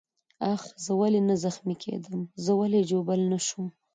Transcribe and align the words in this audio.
آخ، 0.53 0.63
زه 0.83 0.91
ولې 0.99 1.21
نه 1.29 1.35
زخمي 1.43 1.75
کېدم؟ 1.83 2.21
زه 2.43 2.51
ولې 2.59 2.81
ژوبل 2.89 3.21
نه 3.31 3.39
شوم؟ 3.47 3.67